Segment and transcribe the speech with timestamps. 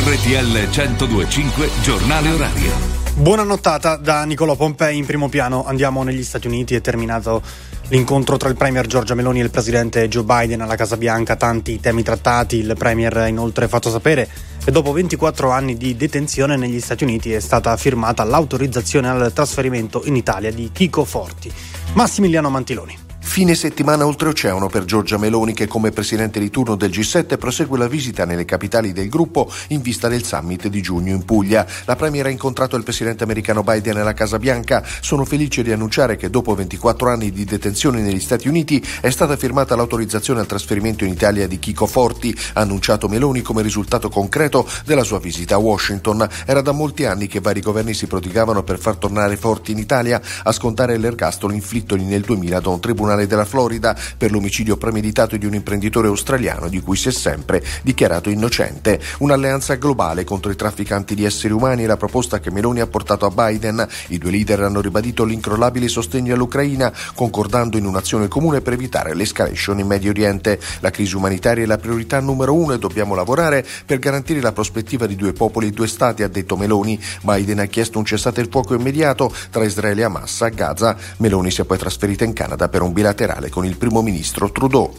[0.00, 2.70] RTL 1025 Giornale Orario.
[3.16, 5.66] Buona nottata da Nicolò Pompei in primo piano.
[5.66, 6.76] Andiamo negli Stati Uniti.
[6.76, 7.42] È terminato
[7.88, 11.34] l'incontro tra il Premier Giorgia Meloni e il Presidente Joe Biden alla Casa Bianca.
[11.34, 12.58] Tanti temi trattati.
[12.58, 14.28] Il Premier ha inoltre fatto sapere
[14.64, 20.02] che dopo 24 anni di detenzione negli Stati Uniti è stata firmata l'autorizzazione al trasferimento
[20.04, 21.52] in Italia di Chico Forti.
[21.94, 23.07] Massimiliano Mantiloni.
[23.38, 27.86] Fine settimana oltreoceano per Giorgia Meloni che come presidente di turno del G7 prosegue la
[27.86, 31.64] visita nelle capitali del gruppo in vista del summit di giugno in Puglia.
[31.84, 34.84] La Premier ha incontrato il presidente americano Biden alla Casa Bianca.
[35.00, 39.36] Sono felice di annunciare che dopo 24 anni di detenzione negli Stati Uniti è stata
[39.36, 44.68] firmata l'autorizzazione al trasferimento in Italia di Chico Forti, ha annunciato Meloni come risultato concreto
[44.84, 46.28] della sua visita a Washington.
[46.44, 50.20] Era da molti anni che vari governi si prodigavano per far tornare Forti in Italia
[50.42, 55.46] a scontare l'ergastolo inflittogli nel 2000 da un tribunale della Florida per l'omicidio premeditato di
[55.46, 59.00] un imprenditore australiano di cui si è sempre dichiarato innocente.
[59.18, 63.26] Un'alleanza globale contro i trafficanti di esseri umani è la proposta che Meloni ha portato
[63.26, 63.86] a Biden.
[64.08, 69.78] I due leader hanno ribadito l'incrollabile sostegno all'Ucraina, concordando in un'azione comune per evitare l'escalation
[69.78, 70.58] in Medio Oriente.
[70.80, 75.06] La crisi umanitaria è la priorità numero uno e dobbiamo lavorare per garantire la prospettiva
[75.06, 76.98] di due popoli e due stati, ha detto Meloni.
[77.22, 80.96] Biden ha chiesto un cessate il fuoco immediato tra Israele e Hamas a Gaza.
[81.18, 84.92] Meloni si è poi trasferita in Canada per un bilaterale con il primo ministro Trudeau.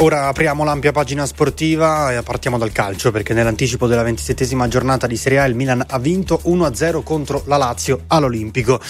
[0.00, 5.16] Ora apriamo l'ampia pagina sportiva e partiamo dal calcio perché nell'anticipo della ventisettesima giornata di
[5.16, 8.80] Serie A il Milan ha vinto 1-0 contro la Lazio all'Olimpico.